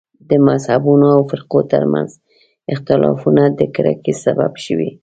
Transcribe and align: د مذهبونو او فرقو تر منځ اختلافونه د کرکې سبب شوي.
د 0.29 0.31
مذهبونو 0.47 1.05
او 1.15 1.21
فرقو 1.29 1.59
تر 1.73 1.83
منځ 1.93 2.09
اختلافونه 2.73 3.43
د 3.59 3.59
کرکې 3.75 4.13
سبب 4.23 4.51
شوي. 4.65 4.89